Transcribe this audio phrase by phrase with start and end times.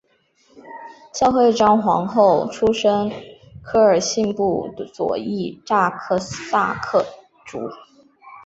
[1.13, 3.11] 孝惠章皇后出身
[3.61, 7.07] 科尔沁部左翼扎萨克家
[7.45, 7.69] 族。